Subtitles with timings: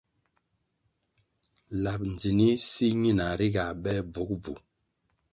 [1.83, 4.53] Lab ndzinih si ñina ri ga bele bvugubvu.